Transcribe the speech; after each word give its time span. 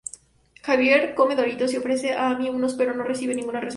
Xavier 0.63 1.13
come 1.13 1.35
Doritos 1.35 1.71
y 1.73 1.77
ofrece 1.77 2.13
a 2.13 2.31
Amy 2.31 2.49
unos, 2.49 2.73
pero 2.73 2.95
no 2.95 3.03
recibe 3.03 3.35
ninguna 3.35 3.59
respuesta. 3.59 3.69